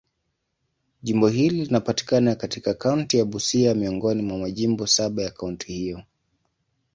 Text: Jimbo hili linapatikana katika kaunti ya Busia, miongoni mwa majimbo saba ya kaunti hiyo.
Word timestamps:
Jimbo 1.03 1.27
hili 1.27 1.65
linapatikana 1.65 2.35
katika 2.35 2.73
kaunti 2.73 3.17
ya 3.17 3.25
Busia, 3.25 3.73
miongoni 3.75 4.21
mwa 4.21 4.37
majimbo 4.37 4.87
saba 4.87 5.23
ya 5.23 5.31
kaunti 5.31 5.73
hiyo. 5.73 6.03